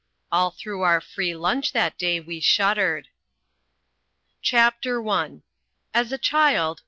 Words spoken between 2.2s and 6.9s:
shuddered. CHAPTER I As a child.